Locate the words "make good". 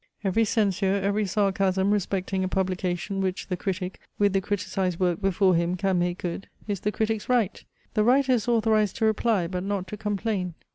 5.99-6.47